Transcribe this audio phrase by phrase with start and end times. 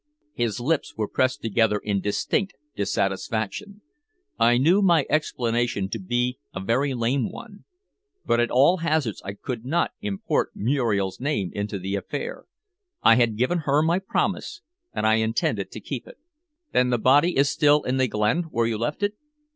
[0.33, 3.81] His lips were pressed together in distinct dissatisfaction.
[4.39, 7.65] I knew my explanation to be a very lame one,
[8.25, 12.45] but at all hazards I could not import Muriel's name into the affair.
[13.03, 14.61] I had given her my promise,
[14.91, 16.17] and I intended to keep it.
[16.73, 19.13] "Then the body is still in the glen, where you left it?"